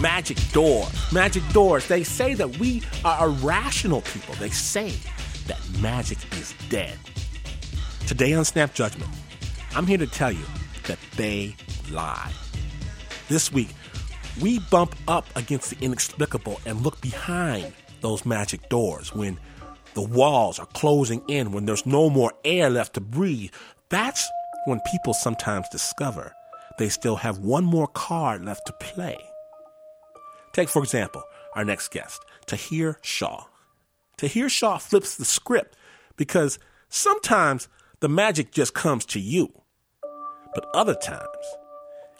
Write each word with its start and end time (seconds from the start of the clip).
magic 0.00 0.38
door. 0.52 0.86
Magic 1.12 1.42
doors. 1.52 1.86
They 1.88 2.04
say 2.04 2.34
that 2.34 2.58
we 2.58 2.82
are 3.04 3.28
irrational 3.28 4.02
people. 4.02 4.34
They 4.36 4.50
say 4.50 4.92
that 5.46 5.60
magic 5.80 6.18
is 6.34 6.54
dead. 6.68 6.98
Today 8.06 8.32
on 8.34 8.44
Snap 8.44 8.74
Judgment, 8.74 9.10
I'm 9.74 9.86
here 9.86 9.98
to 9.98 10.06
tell 10.06 10.32
you 10.32 10.44
that 10.84 10.98
they 11.16 11.54
lie. 11.90 12.32
This 13.28 13.52
week, 13.52 13.68
we 14.40 14.60
bump 14.70 14.94
up 15.06 15.26
against 15.36 15.70
the 15.70 15.84
inexplicable 15.84 16.60
and 16.64 16.82
look 16.82 17.00
behind 17.00 17.72
those 18.00 18.24
magic 18.24 18.68
doors 18.68 19.14
when 19.14 19.38
the 19.94 20.02
walls 20.02 20.58
are 20.58 20.66
closing 20.66 21.22
in, 21.28 21.52
when 21.52 21.66
there's 21.66 21.84
no 21.84 22.08
more 22.08 22.32
air 22.44 22.70
left 22.70 22.94
to 22.94 23.00
breathe. 23.00 23.50
That's 23.88 24.26
when 24.66 24.80
people 24.92 25.12
sometimes 25.12 25.68
discover 25.70 26.34
they 26.78 26.88
still 26.88 27.16
have 27.16 27.38
one 27.38 27.64
more 27.64 27.88
card 27.88 28.44
left 28.44 28.66
to 28.66 28.72
play. 28.74 29.18
Take, 30.52 30.68
for 30.68 30.82
example, 30.82 31.22
our 31.54 31.64
next 31.64 31.88
guest, 31.90 32.24
Tahir 32.46 32.98
Shah. 33.02 33.44
Tahir 34.16 34.48
Shah 34.48 34.78
flips 34.78 35.16
the 35.16 35.24
script 35.24 35.76
because 36.16 36.58
sometimes 36.88 37.68
the 38.00 38.08
magic 38.08 38.52
just 38.52 38.74
comes 38.74 39.04
to 39.06 39.20
you, 39.20 39.52
but 40.54 40.66
other 40.74 40.94
times 40.94 41.26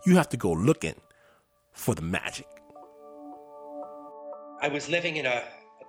you 0.06 0.16
have 0.16 0.28
to 0.30 0.36
go 0.36 0.52
looking 0.52 0.94
for 1.72 1.94
the 1.94 2.02
magic. 2.02 2.46
I 4.60 4.68
was 4.68 4.88
living 4.88 5.16
in 5.16 5.26
a, 5.26 5.42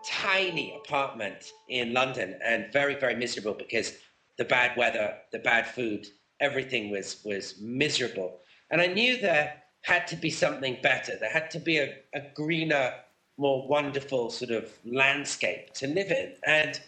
tiny 0.06 0.74
apartment 0.78 1.52
in 1.68 1.94
London 1.94 2.40
and 2.42 2.72
very, 2.72 2.96
very 2.96 3.16
miserable 3.16 3.54
because 3.54 3.98
the 4.38 4.46
bad 4.46 4.78
weather, 4.78 5.14
the 5.34 5.40
bad 5.40 5.68
food, 5.68 6.08
everything 6.40 6.90
was 6.90 7.22
was 7.26 7.60
miserable. 7.60 8.40
And 8.72 8.80
I 8.80 8.88
knew 8.88 9.20
there 9.20 9.62
had 9.82 10.08
to 10.08 10.16
be 10.16 10.30
something 10.30 10.78
better. 10.82 11.14
There 11.20 11.30
had 11.30 11.52
to 11.52 11.60
be 11.60 11.78
a, 11.78 11.96
a 12.14 12.22
greener, 12.34 12.94
more 13.38 13.68
wonderful 13.68 14.30
sort 14.30 14.52
of 14.52 14.72
landscape 14.86 15.74
to 15.76 15.88
live 15.88 16.12
in. 16.12 16.34
And 16.46 16.80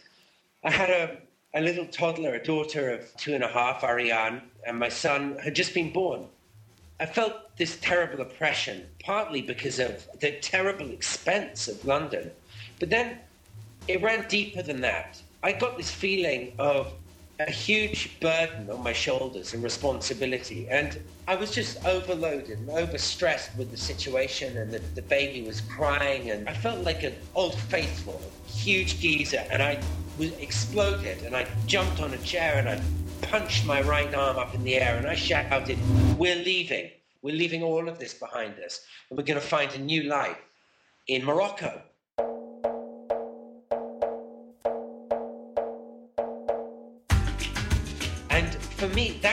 I 0.63 0.71
had 0.71 0.89
a, 0.89 1.17
a 1.53 1.61
little 1.61 1.85
toddler, 1.85 2.35
a 2.35 2.43
daughter 2.43 2.89
of 2.89 3.15
two 3.17 3.33
and 3.33 3.43
a 3.43 3.47
half, 3.47 3.83
Ariane, 3.83 4.41
and 4.65 4.77
my 4.77 4.89
son 4.89 5.37
had 5.43 5.55
just 5.55 5.73
been 5.73 5.91
born. 5.91 6.27
I 6.99 7.05
felt 7.07 7.57
this 7.57 7.79
terrible 7.81 8.21
oppression, 8.21 8.85
partly 9.03 9.41
because 9.41 9.79
of 9.79 10.07
the 10.19 10.33
terrible 10.33 10.91
expense 10.91 11.67
of 11.67 11.83
London. 11.83 12.29
But 12.79 12.91
then 12.91 13.17
it 13.87 14.01
ran 14.03 14.27
deeper 14.27 14.61
than 14.61 14.81
that. 14.81 15.19
I 15.41 15.53
got 15.53 15.77
this 15.77 15.89
feeling 15.89 16.53
of 16.59 16.93
a 17.47 17.51
huge 17.51 18.19
burden 18.19 18.69
on 18.69 18.83
my 18.83 18.93
shoulders 18.93 19.53
and 19.53 19.63
responsibility. 19.63 20.67
And 20.69 20.99
I 21.27 21.35
was 21.35 21.51
just 21.51 21.83
overloaded 21.85 22.59
and 22.59 22.69
overstressed 22.69 23.55
with 23.57 23.71
the 23.71 23.77
situation 23.77 24.57
and 24.57 24.71
the, 24.71 24.79
the 24.95 25.01
baby 25.01 25.41
was 25.41 25.61
crying 25.61 26.29
and 26.29 26.47
I 26.47 26.53
felt 26.53 26.83
like 26.83 27.03
an 27.03 27.15
old 27.35 27.55
faithful, 27.55 28.21
huge 28.47 29.01
geyser 29.01 29.43
and 29.49 29.61
I 29.61 29.79
was 30.17 30.31
exploded 30.37 31.23
and 31.23 31.35
I 31.35 31.47
jumped 31.65 32.01
on 32.01 32.13
a 32.13 32.17
chair 32.19 32.55
and 32.57 32.69
I 32.69 32.81
punched 33.21 33.65
my 33.65 33.81
right 33.81 34.13
arm 34.13 34.37
up 34.37 34.53
in 34.53 34.63
the 34.63 34.75
air 34.75 34.97
and 34.97 35.07
I 35.07 35.15
shouted, 35.15 35.77
we're 36.17 36.35
leaving. 36.35 36.91
We're 37.21 37.35
leaving 37.35 37.63
all 37.63 37.87
of 37.87 37.99
this 37.99 38.13
behind 38.13 38.59
us 38.59 38.83
and 39.09 39.17
we're 39.17 39.25
going 39.25 39.39
to 39.39 39.45
find 39.45 39.71
a 39.73 39.79
new 39.79 40.03
life 40.03 40.37
in 41.07 41.23
Morocco. 41.23 41.81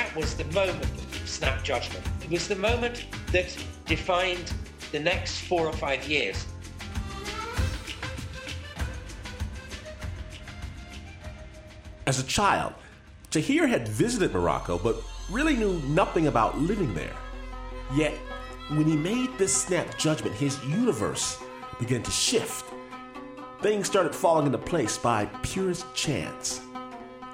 That 0.09 0.17
was 0.17 0.34
the 0.34 0.45
moment 0.47 0.84
of 0.84 1.28
snap 1.28 1.62
judgment. 1.62 2.05
It 2.23 2.31
was 2.31 2.48
the 2.48 2.56
moment 2.56 3.06
that 3.33 3.55
defined 3.87 4.53
the 4.92 5.01
next 5.01 5.41
four 5.41 5.67
or 5.67 5.73
five 5.73 6.06
years. 6.09 6.47
As 12.07 12.19
a 12.19 12.23
child, 12.23 12.73
Tahir 13.30 13.67
had 13.67 13.86
visited 13.86 14.33
Morocco 14.33 14.79
but 14.79 14.96
really 15.30 15.57
knew 15.57 15.79
nothing 15.89 16.27
about 16.27 16.58
living 16.58 16.95
there. 16.95 17.17
Yet, 17.95 18.14
when 18.69 18.86
he 18.86 18.96
made 18.96 19.36
this 19.36 19.55
snap 19.55 19.98
judgment, 19.98 20.35
his 20.36 20.63
universe 20.64 21.39
began 21.79 22.02
to 22.02 22.11
shift. 22.11 22.64
Things 23.61 23.86
started 23.86 24.14
falling 24.14 24.46
into 24.46 24.58
place 24.58 24.96
by 24.96 25.27
purest 25.42 25.92
chance. 25.95 26.63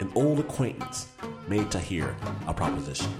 An 0.00 0.10
old 0.16 0.40
acquaintance 0.40 1.08
made 1.48 1.70
Tahir 1.70 2.16
a 2.46 2.54
proposition. 2.54 3.12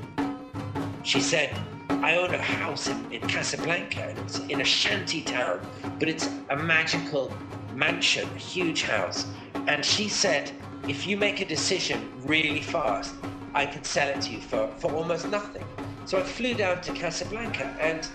She 1.03 1.21
said, 1.21 1.57
I 1.89 2.17
own 2.17 2.35
a 2.35 2.41
house 2.41 2.89
in, 2.89 3.13
in 3.13 3.21
Casablanca. 3.23 4.15
It's 4.19 4.39
in 4.41 4.61
a 4.61 4.65
shanty 4.65 5.23
town, 5.23 5.61
but 5.99 6.09
it's 6.09 6.29
a 6.51 6.57
magical 6.57 7.33
mansion, 7.75 8.29
a 8.35 8.39
huge 8.39 8.83
house. 8.83 9.27
And 9.67 9.85
she 9.85 10.09
said, 10.09 10.51
if 10.89 11.07
you 11.07 11.17
make 11.17 11.41
a 11.41 11.45
decision 11.45 12.11
really 12.25 12.63
fast, 12.63 13.15
I 13.55 13.67
can 13.67 13.85
sell 13.85 14.09
it 14.09 14.21
to 14.23 14.33
you 14.33 14.41
for, 14.41 14.69
for 14.79 14.93
almost 14.93 15.29
nothing. 15.29 15.65
So 16.07 16.19
I 16.19 16.23
flew 16.23 16.55
down 16.55 16.81
to 16.83 16.93
Casablanca 16.93 17.65
and 17.81 18.07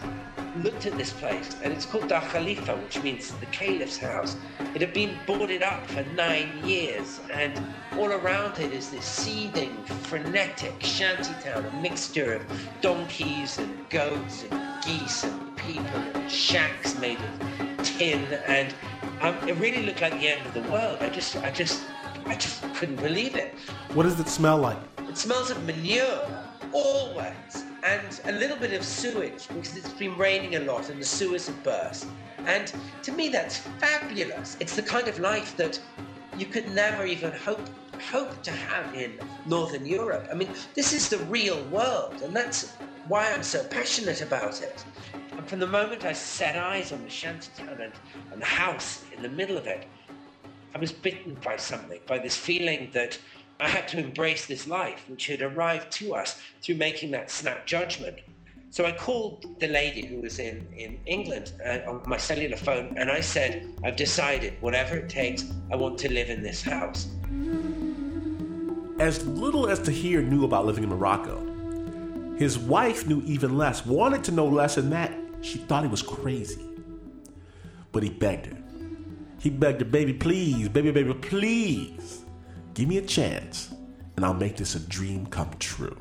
looked 0.58 0.86
at 0.86 0.98
this 0.98 1.12
place, 1.14 1.56
and 1.64 1.74
it's 1.74 1.86
called 1.86 2.08
Dar 2.08 2.22
Khalifa, 2.22 2.76
which 2.78 3.02
means 3.04 3.32
the 3.34 3.46
caliph's 3.48 3.98
house. 3.98 4.36
It 4.76 4.82
had 4.82 4.94
been 4.94 5.18
boarded 5.26 5.64
up 5.64 5.86
for 5.88 6.04
nine 6.16 6.50
years, 6.64 7.20
and 7.32 7.54
all 7.98 8.12
around 8.12 8.60
it 8.60 8.72
is 8.72 8.90
this 8.90 9.06
seething, 9.06 9.76
frenetic 10.04 10.74
shanty 10.82 11.34
town, 11.44 11.66
a 11.66 11.82
mixture 11.82 12.34
of 12.34 12.44
donkeys 12.82 13.58
and 13.58 13.90
goats 13.90 14.46
and 14.52 14.84
geese 14.84 15.24
and 15.24 15.58
people 15.58 16.00
and 16.14 16.32
shacks 16.32 16.98
made 17.00 17.18
of 17.20 17.84
tin, 17.84 18.24
and 18.48 18.74
um, 19.22 19.36
it 19.48 19.56
really 19.58 19.86
looked 19.86 20.02
like 20.02 20.14
the 20.14 20.30
end 20.30 20.46
of 20.46 20.54
the 20.54 20.72
world. 20.72 20.98
I 21.02 21.10
just, 21.10 21.36
I 21.38 21.52
just, 21.52 21.84
I 22.26 22.36
just 22.36 22.62
couldn't 22.76 22.98
believe 22.98 23.36
it. 23.36 23.54
What 23.94 24.04
does 24.04 24.20
it 24.20 24.28
smell 24.28 24.58
like? 24.58 24.78
It 25.10 25.18
smells 25.18 25.50
of 25.52 25.64
manure, 25.66 26.28
always 26.74 27.66
and 27.84 28.22
a 28.26 28.32
little 28.32 28.58
bit 28.58 28.74
of 28.74 28.84
sewage 28.84 29.48
because 29.48 29.76
it's 29.78 29.94
been 29.94 30.18
raining 30.18 30.56
a 30.56 30.60
lot 30.60 30.90
and 30.90 31.02
the 31.02 31.06
sewers 31.06 31.48
have 31.48 31.64
burst. 31.64 32.08
And 32.46 32.72
to 33.04 33.12
me, 33.12 33.30
that's 33.30 33.58
fabulous. 33.58 34.58
It's 34.60 34.76
the 34.76 34.82
kind 34.82 35.08
of 35.08 35.20
life 35.20 35.56
that 35.58 35.80
you 36.38 36.46
could 36.46 36.70
never 36.70 37.06
even 37.06 37.32
hope 37.32 37.62
hope 38.12 38.42
to 38.44 38.52
have 38.52 38.96
in 38.96 39.20
Northern 39.46 39.86
Europe. 39.86 40.28
I 40.32 40.36
mean, 40.36 40.50
this 40.74 40.94
is 40.94 41.10
the 41.10 41.18
real 41.26 41.62
world, 41.66 42.22
and 42.24 42.34
that's 42.34 42.72
why 43.10 43.32
I'm 43.32 43.44
so 43.44 43.64
passionate 43.66 44.22
about 44.22 44.62
it. 44.62 44.86
And 45.32 45.48
from 45.48 45.60
the 45.60 45.68
moment 45.68 46.06
I 46.06 46.14
set 46.14 46.56
eyes 46.56 46.92
on 46.92 47.04
the 47.04 47.10
shantytown 47.10 47.82
and, 47.82 47.94
and 48.32 48.42
the 48.42 48.46
house 48.46 49.04
in 49.16 49.22
the 49.22 49.30
middle 49.30 49.58
of 49.58 49.68
it, 49.68 49.86
I 50.74 50.78
was 50.78 50.92
bitten 50.92 51.36
by 51.44 51.58
something, 51.58 52.00
by 52.08 52.20
this 52.20 52.38
feeling 52.38 52.90
that 52.94 53.18
I 53.60 53.68
had 53.68 53.88
to 53.90 54.00
embrace 54.00 54.46
this 54.46 54.68
life, 54.68 55.04
which 55.10 55.28
had 55.28 55.42
arrived 55.42 55.92
to 55.94 56.16
us 56.16 56.40
through 56.62 56.76
making 56.76 57.12
that 57.12 57.30
snap 57.30 57.66
judgment. 57.66 58.20
So 58.72 58.86
I 58.86 58.92
called 58.92 59.60
the 59.60 59.68
lady 59.68 60.06
who 60.06 60.22
was 60.22 60.40
in, 60.40 60.66
in 60.78 61.00
England 61.06 61.52
uh, 61.66 61.80
on 61.88 62.04
my 62.06 62.18
cellular 62.18 62.56
phone 62.56 62.96
and 62.98 63.10
I 63.10 63.20
said, 63.20 63.68
I've 63.84 63.96
decided, 63.96 64.54
whatever 64.62 64.96
it 64.96 65.10
takes, 65.10 65.44
I 65.72 65.76
want 65.76 65.98
to 66.00 66.14
live 66.14 66.30
in 66.30 66.42
this 66.44 66.62
house. 66.62 67.08
As 69.00 69.26
little 69.26 69.68
as 69.68 69.80
Tahir 69.80 70.22
knew 70.22 70.46
about 70.46 70.66
living 70.66 70.84
in 70.84 70.90
Morocco, 70.90 71.46
his 72.38 72.58
wife 72.58 73.08
knew 73.08 73.22
even 73.26 73.58
less, 73.58 73.86
wanted 73.86 74.24
to 74.26 74.32
know 74.32 74.46
less, 74.46 74.76
than 74.76 74.90
that 74.92 75.12
she 75.42 75.58
thought 75.58 75.84
he 75.84 75.90
was 75.90 76.04
crazy. 76.04 76.64
But 77.92 78.04
he 78.04 78.10
begged 78.10 78.46
her. 78.46 78.58
He 79.40 79.50
begged 79.50 79.82
her, 79.82 79.86
baby, 79.86 80.14
please, 80.14 80.70
baby, 80.70 80.92
baby, 80.92 81.14
please. 81.14 82.24
Give 82.80 82.88
me 82.88 82.98
a 82.98 83.02
chance, 83.02 83.74
and 84.16 84.24
I'll 84.24 84.34
make 84.34 84.56
this 84.56 84.74
a 84.76 84.80
dream 84.80 85.26
come 85.26 85.52
true. 85.60 85.98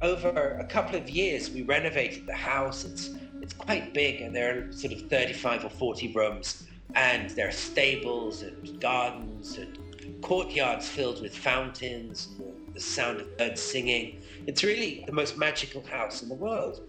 Over 0.00 0.56
a 0.58 0.64
couple 0.64 0.96
of 0.96 1.10
years, 1.10 1.50
we 1.50 1.60
renovated 1.60 2.24
the 2.24 2.32
house. 2.32 2.86
It's 2.86 3.10
it's 3.42 3.52
quite 3.52 3.92
big, 3.92 4.22
and 4.22 4.34
there 4.34 4.56
are 4.56 4.72
sort 4.72 4.94
of 4.94 5.02
35 5.10 5.66
or 5.66 5.68
40 5.68 6.14
rooms, 6.14 6.66
and 6.94 7.28
there 7.28 7.46
are 7.46 7.52
stables 7.52 8.40
and 8.40 8.80
gardens 8.80 9.58
and 9.58 9.76
courtyards 10.22 10.88
filled 10.88 11.20
with 11.20 11.36
fountains 11.36 12.28
and 12.38 12.74
the 12.74 12.80
sound 12.80 13.20
of 13.20 13.36
birds 13.36 13.60
singing. 13.60 14.22
It's 14.46 14.64
really 14.64 15.04
the 15.04 15.12
most 15.12 15.36
magical 15.36 15.84
house 15.84 16.22
in 16.22 16.30
the 16.30 16.36
world. 16.36 16.80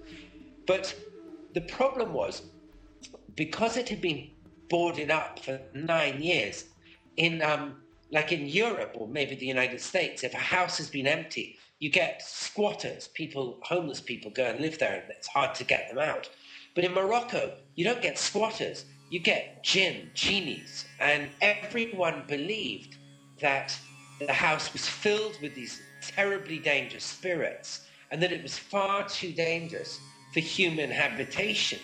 But 0.66 0.96
the 1.56 1.62
problem 1.75 2.13
was, 2.13 2.44
because 3.36 3.75
it 3.75 3.90
had 3.90 4.00
been 4.00 4.30
boarded 4.69 5.12
up 5.12 5.40
for 5.40 5.60
nine 5.74 6.22
years, 6.22 6.63
in 7.18 7.42
um, 7.42 7.75
like 8.12 8.32
in 8.32 8.48
Europe 8.48 8.96
or 8.96 9.08
maybe 9.08 9.36
the 9.36 9.46
United 9.46 9.82
States, 9.82 10.24
if 10.24 10.34
a 10.34 10.38
house 10.38 10.78
has 10.78 10.90
been 10.90 11.08
empty, 11.08 11.58
you 11.80 11.90
get 11.90 12.22
squatters, 12.22 13.08
people, 13.08 13.60
homeless 13.64 14.02
people 14.02 14.32
go 14.32 14.46
and 14.46 14.60
live 14.60 14.80
there, 14.80 15.02
and 15.02 15.12
it's 15.12 15.28
hard 15.28 15.56
to 15.56 15.64
get 15.64 15.90
them 15.90 16.00
out. 16.00 16.30
But 16.76 16.84
in 16.84 16.94
Morocco, 16.94 17.54
you 17.76 17.86
don't 17.86 18.02
get 18.02 18.18
squatters, 18.18 18.86
you 19.10 19.20
get 19.20 19.64
jinn, 19.64 20.12
genies, 20.14 20.86
and 21.00 21.30
everyone 21.42 22.24
believed 22.28 22.98
that 23.40 23.78
the 24.20 24.34
house 24.34 24.74
was 24.74 24.88
filled 24.88 25.38
with 25.42 25.56
these 25.56 25.82
terribly 26.02 26.60
dangerous 26.60 27.06
spirits 27.06 27.86
and 28.12 28.22
that 28.22 28.32
it 28.32 28.44
was 28.44 28.58
far 28.58 29.08
too 29.08 29.32
dangerous 29.32 30.00
for 30.34 30.40
human 30.42 30.90
habitation. 30.90 31.80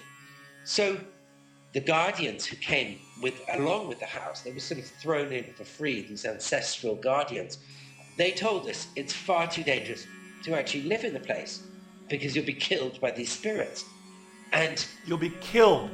So 0.63 0.97
the 1.75 1.81
guardians 1.81 2.45
who 2.45 2.55
came 2.55 2.97
with 3.21 3.41
along 3.51 3.89
with 3.89 3.99
the 3.99 4.05
house, 4.05 4.43
they 4.43 4.53
were 4.53 4.61
sort 4.61 4.79
of 4.79 4.87
thrown 5.01 5.33
in 5.33 5.43
for 5.55 5.65
free, 5.65 6.07
these 6.07 6.23
ancestral 6.23 6.95
guardians. 6.95 7.57
They 8.17 8.31
told 8.31 8.65
us 8.69 8.87
it's 8.95 9.11
far 9.11 9.45
too 9.45 9.61
dangerous 9.61 10.07
to 10.45 10.57
actually 10.57 10.83
live 10.83 11.03
in 11.03 11.13
the 11.13 11.19
place 11.19 11.61
because 12.09 12.33
you'll 12.33 12.45
be 12.45 12.53
killed 12.53 13.01
by 13.01 13.11
these 13.11 13.29
spirits. 13.29 13.83
And 14.53 14.85
you'll 15.05 15.17
be 15.17 15.33
killed. 15.41 15.91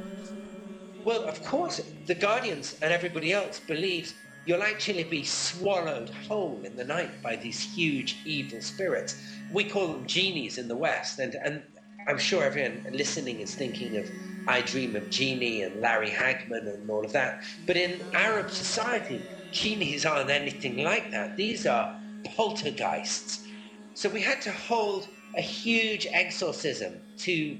Well, 1.04 1.24
of 1.24 1.42
course, 1.42 1.80
the 2.06 2.14
guardians 2.14 2.76
and 2.80 2.92
everybody 2.92 3.32
else 3.32 3.58
believes 3.58 4.14
you'll 4.46 4.62
actually 4.62 5.02
be 5.02 5.24
swallowed 5.24 6.10
whole 6.28 6.62
in 6.62 6.76
the 6.76 6.84
night 6.84 7.10
by 7.24 7.34
these 7.34 7.60
huge 7.60 8.18
evil 8.24 8.60
spirits. 8.60 9.20
We 9.52 9.64
call 9.64 9.88
them 9.88 10.06
genies 10.06 10.58
in 10.58 10.68
the 10.68 10.76
West, 10.76 11.18
and, 11.18 11.34
and 11.34 11.64
I'm 12.06 12.18
sure 12.18 12.44
everyone 12.44 12.86
listening 12.92 13.40
is 13.40 13.54
thinking 13.54 13.96
of 13.96 14.10
I 14.48 14.60
Dream 14.62 14.96
of 14.96 15.08
Jeannie 15.08 15.62
and 15.62 15.80
Larry 15.80 16.10
Hagman 16.10 16.66
and 16.74 16.90
all 16.90 17.04
of 17.04 17.12
that. 17.12 17.44
But 17.66 17.76
in 17.76 18.00
Arab 18.12 18.50
society, 18.50 19.22
genies 19.52 20.04
aren't 20.04 20.30
anything 20.30 20.78
like 20.82 21.10
that. 21.12 21.36
These 21.36 21.66
are 21.66 21.94
poltergeists. 22.24 23.46
So 23.94 24.08
we 24.08 24.20
had 24.20 24.40
to 24.42 24.50
hold 24.50 25.08
a 25.36 25.40
huge 25.40 26.06
exorcism 26.10 26.94
to 27.18 27.56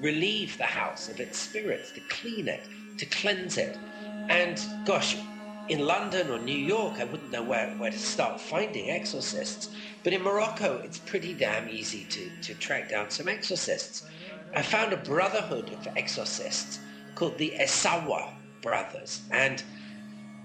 relieve 0.00 0.58
the 0.58 0.64
house 0.64 1.08
of 1.08 1.20
its 1.20 1.38
spirits, 1.38 1.90
to 1.92 2.00
clean 2.08 2.48
it, 2.48 2.68
to 2.98 3.06
cleanse 3.06 3.56
it. 3.56 3.78
And 4.28 4.60
gosh, 4.84 5.16
in 5.68 5.86
London 5.86 6.30
or 6.30 6.38
New 6.38 6.56
York, 6.56 7.00
I 7.00 7.04
wouldn't 7.04 7.30
know 7.30 7.42
where, 7.42 7.74
where 7.78 7.90
to 7.90 7.98
start 7.98 8.40
finding 8.40 8.90
exorcists. 8.90 9.70
But 10.02 10.12
in 10.12 10.22
Morocco, 10.22 10.78
it's 10.78 10.98
pretty 10.98 11.34
damn 11.34 11.68
easy 11.68 12.04
to, 12.06 12.30
to 12.42 12.54
track 12.54 12.90
down 12.90 13.10
some 13.10 13.28
exorcists. 13.28 14.06
I 14.54 14.62
found 14.62 14.92
a 14.92 14.98
brotherhood 14.98 15.72
of 15.72 15.88
exorcists 15.96 16.80
called 17.14 17.38
the 17.38 17.54
Essaouira 17.60 18.34
brothers. 18.62 19.22
And 19.30 19.62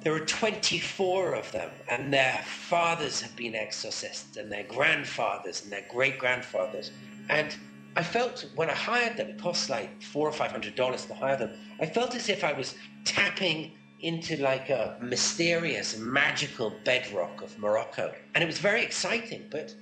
there 0.02 0.14
are 0.14 0.26
24 0.26 1.34
of 1.34 1.52
them, 1.52 1.72
and 1.90 2.14
their 2.14 2.42
fathers 2.46 3.22
have 3.22 3.36
been 3.36 3.56
exorcists, 3.56 4.38
and 4.38 4.52
their 4.52 4.64
grandfathers, 4.64 5.62
and 5.64 5.72
their 5.72 5.86
great 5.90 6.18
grandfathers. 6.18 6.92
And 7.30 7.56
I 7.98 8.04
felt 8.04 8.46
when 8.56 8.70
I 8.70 8.76
hired 8.76 9.18
them, 9.18 9.30
it 9.30 9.38
cost 9.38 9.70
like 9.70 10.02
four 10.02 10.30
or 10.30 10.32
five 10.32 10.52
hundred 10.52 10.76
dollars 10.76 11.06
to 11.08 11.14
hire 11.16 11.36
them. 11.36 11.52
I 11.82 11.86
felt 11.86 12.16
as 12.16 12.30
if 12.30 12.44
I 12.46 12.54
was 12.54 12.76
tapping 13.04 13.74
into 14.02 14.42
like 14.42 14.70
a 14.70 14.98
mysterious, 15.02 15.98
magical 15.98 16.74
bedrock 16.84 17.42
of 17.42 17.58
Morocco. 17.60 18.14
And 18.36 18.44
it 18.44 18.48
was 18.48 18.60
very 18.60 18.84
exciting, 18.84 19.48
but 19.52 19.74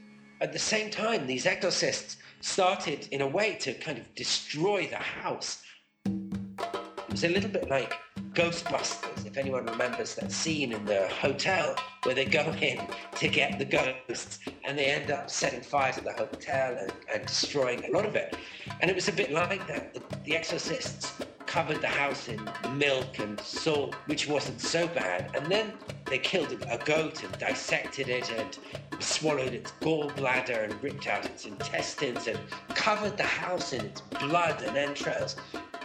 at 0.42 0.54
the 0.54 0.60
same 0.60 0.92
time, 0.92 1.28
these 1.28 1.46
exorcists 1.46 2.18
started 2.42 3.08
in 3.12 3.22
a 3.22 3.28
way 3.28 3.56
to 3.56 3.74
kind 3.74 3.98
of 3.98 4.16
destroy 4.16 4.88
the 4.88 4.98
house. 4.98 5.64
It 6.06 7.12
was 7.12 7.24
a 7.24 7.30
little 7.30 7.50
bit 7.50 7.69
like 7.69 7.94
Ghostbusters, 8.34 9.25
if 9.25 9.36
anyone 9.36 9.66
remembers 9.66 10.14
that 10.16 10.31
scene 10.31 10.72
in 10.72 10.86
the 10.86 11.08
hotel 11.08 11.75
where 12.04 12.14
they 12.14 12.25
go 12.25 12.42
in 12.62 12.80
to 13.16 13.28
get 13.28 13.58
the 13.58 13.66
ghosts 13.66 14.40
and 14.64 14.78
they 14.78 14.86
end 14.86 15.10
up 15.10 15.30
setting 15.30 15.62
fire 15.62 15.92
to 15.94 16.02
the 16.02 16.14
hotel 16.14 16.78
and, 16.80 16.92
and 17.12 17.25
destroying 17.25 17.84
a 17.86 17.92
lot 17.92 18.06
of 18.06 18.16
it. 18.16 18.36
And 18.80 18.92
it 18.92 18.96
was 18.96 19.08
a 19.08 19.12
bit 19.12 19.31
like 19.31 19.68
that. 19.68 19.96
The, 19.96 20.04
the 20.24 20.36
exorcists 20.36 21.17
covered 21.57 21.81
the 21.81 21.88
house 21.88 22.30
in 22.30 22.39
milk 22.77 23.18
and 23.18 23.39
salt, 23.39 23.95
which 24.06 24.27
wasn't 24.27 24.62
so 24.62 24.88
bad. 24.89 25.36
And 25.36 25.44
then 25.48 25.74
they 26.06 26.19
killed 26.19 26.51
a 26.69 26.77
goat 26.77 27.24
and 27.24 27.36
dissected 27.39 28.09
it 28.09 28.30
and 28.30 28.56
swallowed 29.00 29.56
its 29.56 29.71
gallbladder 29.81 30.65
and 30.65 30.83
ripped 30.83 31.07
out 31.07 31.25
its 31.25 31.48
intestines 31.48 32.27
and 32.27 32.38
covered 32.75 33.18
the 33.18 33.24
house 33.24 33.74
in 33.74 33.83
its 33.83 34.01
blood 34.01 34.62
and 34.62 34.77
entrails. 34.77 35.36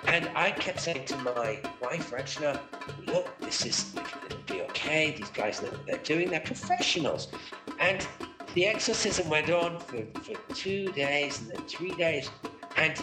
And 0.04 0.28
I 0.34 0.50
kept 0.50 0.78
saying 0.78 1.06
to 1.06 1.16
my 1.16 1.58
wife, 1.80 2.10
Rachna, 2.10 2.60
look, 3.06 3.30
this 3.40 3.64
is, 3.64 3.96
it'll 4.26 4.42
be 4.42 4.60
okay. 4.64 5.12
These 5.12 5.30
guys 5.30 5.62
know 5.62 5.70
what 5.70 5.86
they're 5.86 5.96
doing. 6.04 6.28
They're 6.28 6.40
professionals. 6.40 7.28
And 7.80 8.06
the 8.52 8.66
exorcism 8.66 9.30
went 9.30 9.48
on 9.48 9.80
for, 9.80 10.04
for 10.20 10.54
two 10.54 10.92
days 10.92 11.40
and 11.40 11.50
then 11.52 11.66
three 11.66 11.94
days. 11.94 12.28
And 12.76 13.02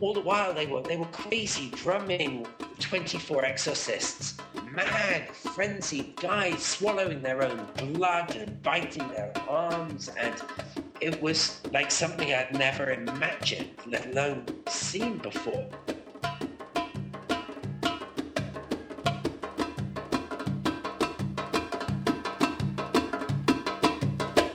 all 0.00 0.12
the 0.12 0.20
while 0.20 0.52
they 0.52 0.66
were 0.66 0.82
they 0.82 0.96
were 0.96 1.06
crazy 1.06 1.70
drumming 1.70 2.46
24 2.80 3.44
exorcists. 3.44 4.36
Mad 4.70 5.28
frenzied 5.34 6.16
guys 6.16 6.62
swallowing 6.62 7.22
their 7.22 7.42
own 7.42 7.66
blood 7.78 8.36
and 8.36 8.62
biting 8.62 9.08
their 9.08 9.32
arms 9.48 10.10
and 10.18 10.34
it 11.00 11.20
was 11.22 11.60
like 11.72 11.90
something 11.90 12.32
i'd 12.32 12.52
never 12.52 12.90
imagined 12.92 13.70
let 13.86 14.06
alone 14.06 14.44
seen 14.68 15.18
before. 15.18 15.66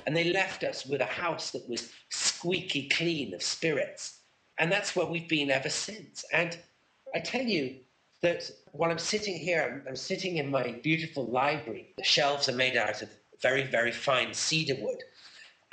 And 0.05 0.15
they 0.15 0.31
left 0.31 0.63
us 0.63 0.85
with 0.85 0.99
a 1.01 1.05
house 1.05 1.51
that 1.51 1.67
was 1.69 1.89
squeaky 2.09 2.89
clean 2.89 3.33
of 3.33 3.41
spirits 3.41 4.20
and 4.57 4.71
that's 4.71 4.95
where 4.95 5.05
we've 5.05 5.29
been 5.29 5.51
ever 5.51 5.69
since. 5.69 6.23
And 6.31 6.57
I 7.15 7.19
tell 7.19 7.41
you 7.43 7.77
that 8.21 8.49
while 8.71 8.91
I'm 8.91 8.99
sitting 8.99 9.35
here, 9.37 9.63
I'm, 9.63 9.89
I'm 9.89 9.95
sitting 9.95 10.37
in 10.37 10.51
my 10.51 10.71
beautiful 10.83 11.25
library. 11.25 11.93
The 11.97 12.03
shelves 12.03 12.47
are 12.47 12.55
made 12.55 12.77
out 12.77 13.01
of 13.01 13.09
very, 13.41 13.63
very 13.63 13.91
fine 13.91 14.33
cedar 14.33 14.75
wood. 14.79 15.03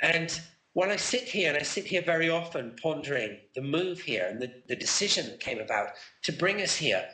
And 0.01 0.39
while 0.73 0.91
I 0.91 0.95
sit 0.95 1.23
here, 1.23 1.49
and 1.49 1.57
I 1.57 1.63
sit 1.63 1.85
here 1.85 2.01
very 2.01 2.29
often 2.29 2.75
pondering 2.81 3.37
the 3.55 3.61
move 3.61 4.01
here 4.01 4.27
and 4.29 4.41
the, 4.41 4.51
the 4.67 4.75
decision 4.75 5.27
that 5.27 5.39
came 5.39 5.59
about 5.59 5.89
to 6.23 6.31
bring 6.31 6.61
us 6.61 6.75
here, 6.75 7.05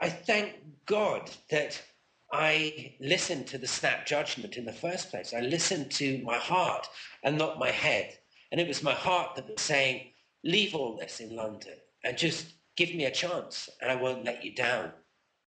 I 0.00 0.08
thank 0.08 0.56
God 0.86 1.30
that 1.50 1.80
I 2.32 2.94
listened 3.00 3.48
to 3.48 3.58
the 3.58 3.66
snap 3.66 4.06
judgment 4.06 4.56
in 4.56 4.64
the 4.64 4.72
first 4.72 5.10
place. 5.10 5.34
I 5.34 5.40
listened 5.40 5.90
to 5.92 6.22
my 6.22 6.38
heart 6.38 6.86
and 7.24 7.36
not 7.36 7.58
my 7.58 7.70
head. 7.70 8.18
And 8.52 8.60
it 8.60 8.68
was 8.68 8.82
my 8.82 8.94
heart 8.94 9.36
that 9.36 9.48
was 9.48 9.60
saying, 9.60 10.06
leave 10.44 10.74
all 10.74 10.96
this 10.96 11.20
in 11.20 11.36
London 11.36 11.74
and 12.04 12.16
just 12.16 12.46
give 12.76 12.94
me 12.94 13.04
a 13.04 13.10
chance 13.10 13.68
and 13.80 13.90
I 13.90 13.96
won't 13.96 14.24
let 14.24 14.44
you 14.44 14.54
down. 14.54 14.92